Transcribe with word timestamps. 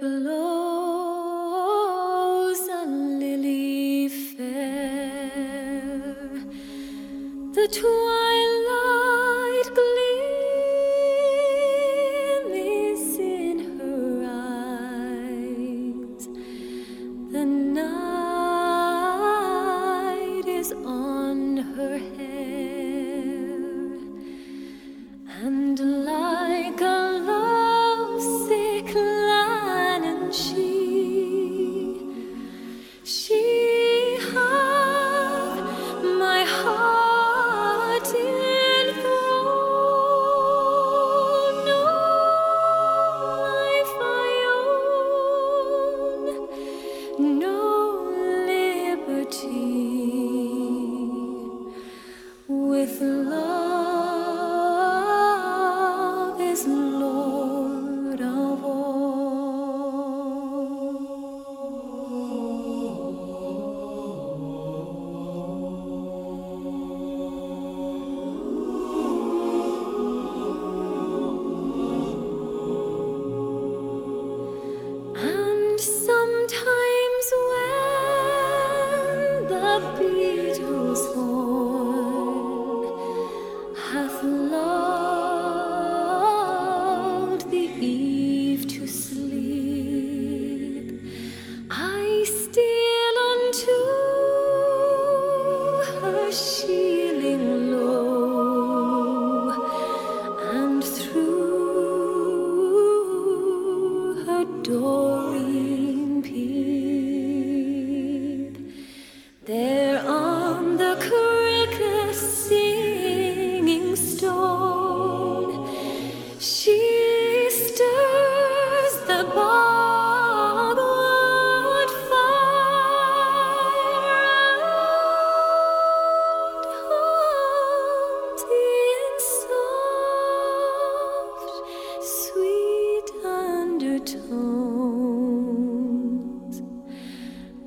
below. 0.00 0.35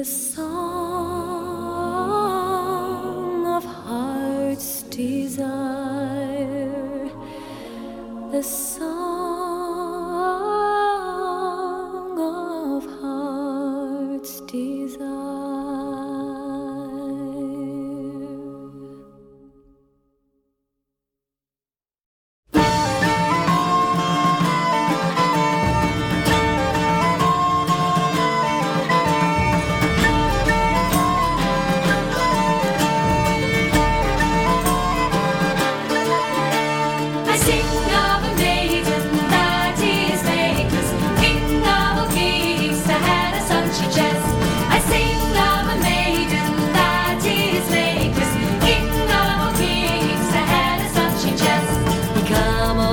the 0.00 0.06
song. 0.06 0.69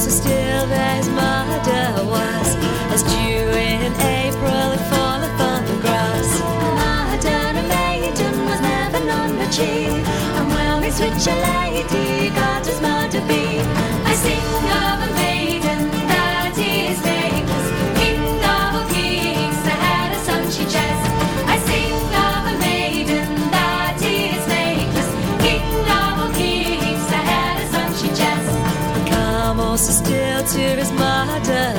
So 0.00 0.06
as 0.06 0.16
still 0.16 0.32
as 0.32 1.10
mother 1.10 2.06
was, 2.06 2.56
as 2.90 3.02
dew 3.02 3.44
in 3.52 3.92
April 4.00 4.70
had 4.72 4.80
fall 4.88 5.22
upon 5.22 5.66
the 5.66 5.76
grass. 5.82 6.40
Mother, 6.80 7.60
a 7.60 7.68
maiden, 7.68 8.46
was 8.46 8.60
never 8.62 9.04
known 9.04 9.36
but 9.36 9.52
she, 9.52 9.88
and 9.88 10.48
well, 10.48 10.82
it's 10.82 11.00
which 11.00 11.26
a 11.26 11.36
lady 11.52 12.30
God 12.30 12.66
is 12.66 12.80
meant 12.80 13.12
to 13.12 13.20
be. 13.28 13.60
I 14.08 14.14
sing. 14.14 14.59
Still 30.80 30.96
to 30.96 30.98
his 30.98 31.69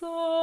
So 0.00 0.37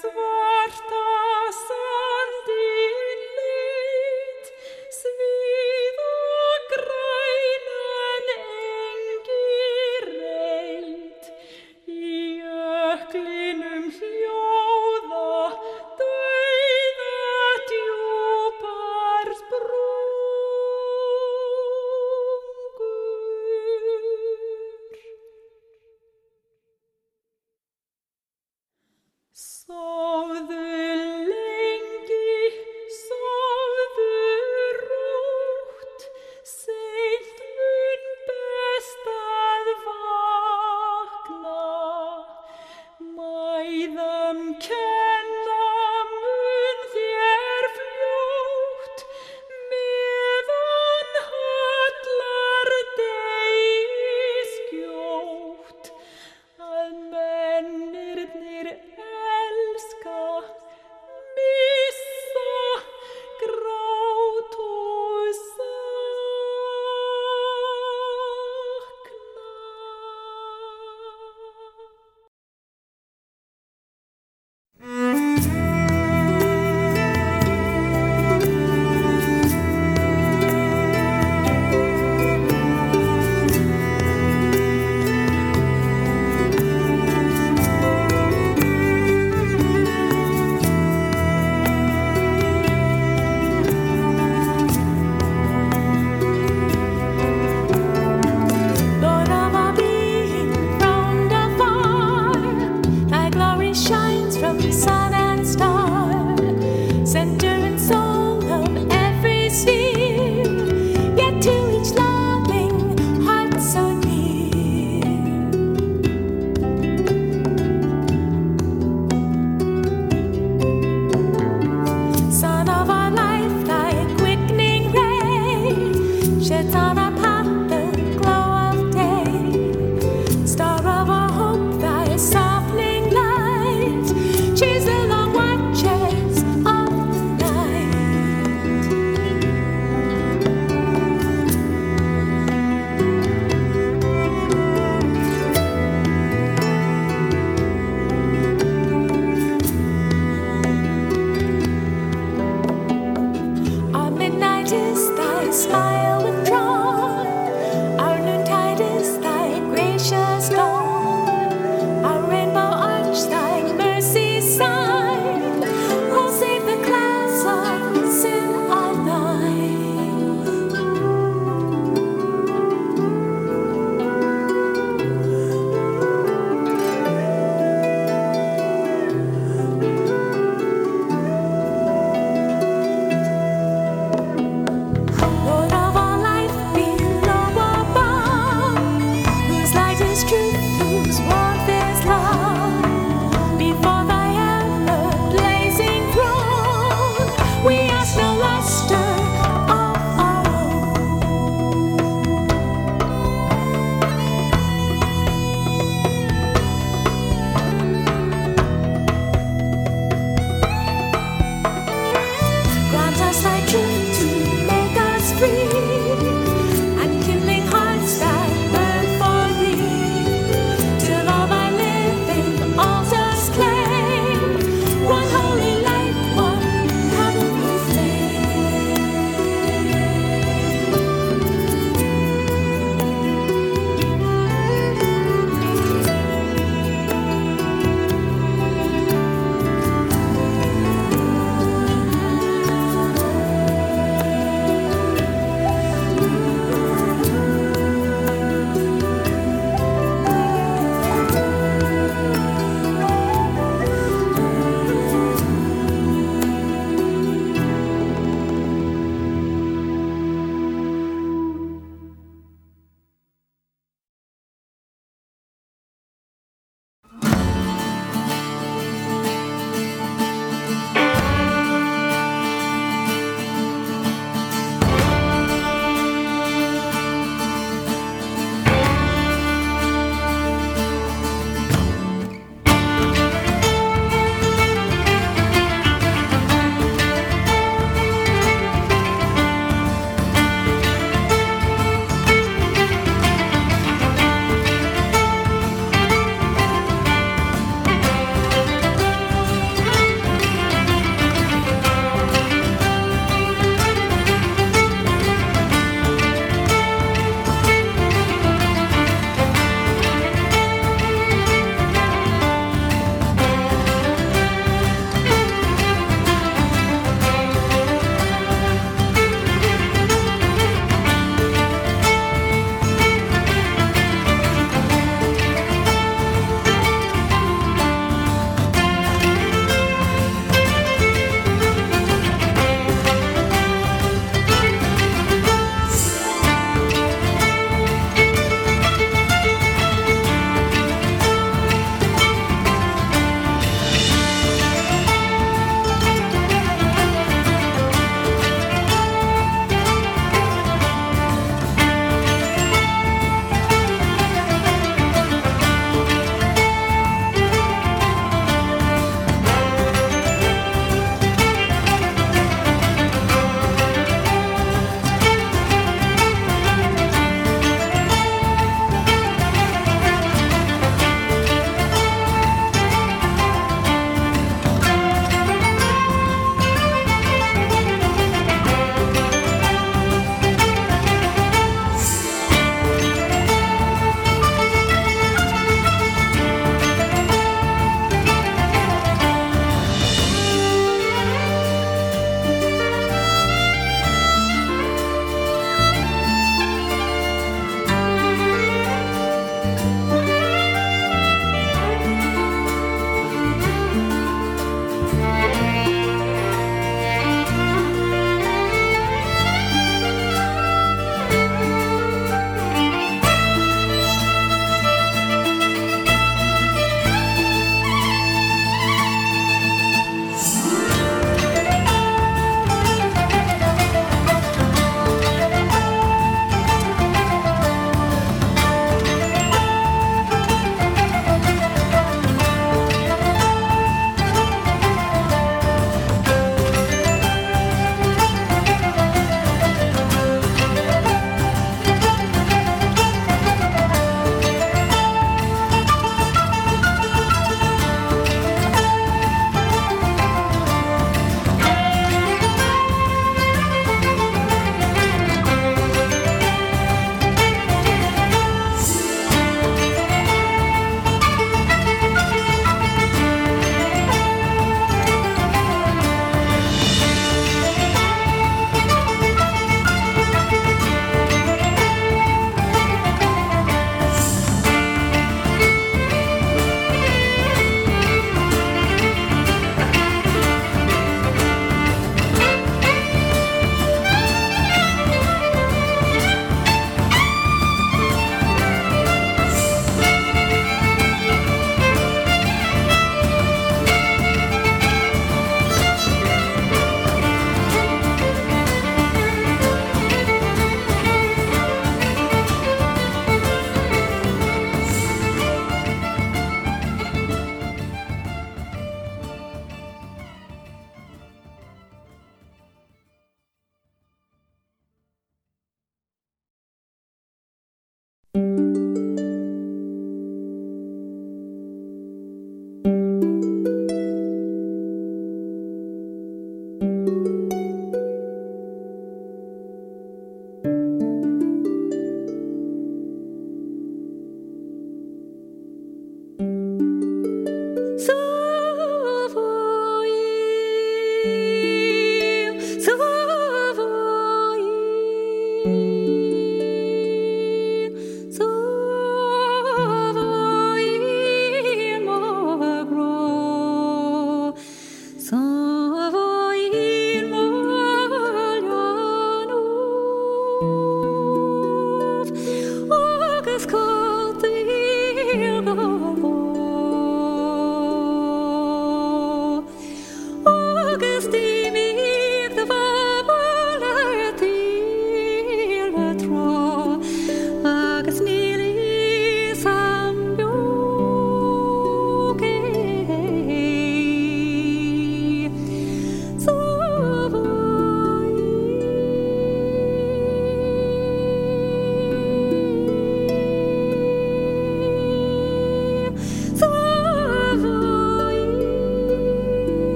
svārta. 0.00 1.03